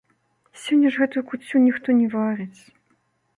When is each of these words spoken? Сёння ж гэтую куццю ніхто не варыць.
Сёння 0.61 0.91
ж 0.95 1.01
гэтую 1.01 1.23
куццю 1.33 1.61
ніхто 1.67 1.97
не 1.99 2.07
варыць. 2.15 2.59